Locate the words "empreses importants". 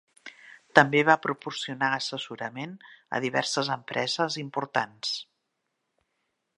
3.77-5.15